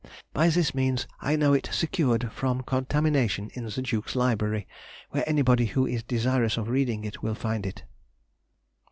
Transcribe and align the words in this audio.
By 0.33 0.49
this 0.49 0.73
means, 0.73 1.05
I 1.19 1.35
know 1.35 1.53
it 1.53 1.69
secured 1.71 2.31
from 2.33 2.63
contamination 2.63 3.51
in 3.53 3.65
the 3.65 3.81
Duke's 3.83 4.15
library, 4.15 4.67
where 5.11 5.29
anybody 5.29 5.65
who 5.67 5.85
is 5.85 6.01
desirous 6.01 6.57
of 6.57 6.69
reading 6.69 7.03
it 7.05 7.21
will 7.21 7.35
find 7.35 7.67
it. 7.67 7.83